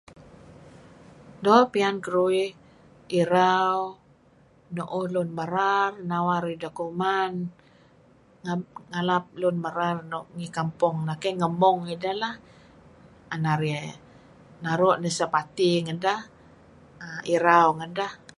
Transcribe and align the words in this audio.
Doo' 1.43 1.69
piyan 1.73 1.97
keruih 2.05 2.51
irau 3.21 3.79
nuuh 4.75 5.07
lun 5.13 5.29
merar 5.39 5.91
uhm 5.95 6.05
nawar 6.09 6.43
ideh 6.55 6.73
kuman 6.79 7.33
ngalap 8.91 9.25
lun 9.41 9.55
merar 9.65 9.97
nuk 10.11 10.25
ngi 10.35 10.47
kampong 10.57 10.97
iih 11.03 11.17
ke 11.21 11.29
ngemung 11.39 11.79
idah 11.93 12.15
lah 12.21 12.33
an 13.33 13.41
nrih 13.47 13.85
naru' 14.63 14.95
sah 15.17 15.31
party 15.35 15.69
ngadeh 15.85 16.21
itau 17.35 17.69
ngadeh. 17.77 18.11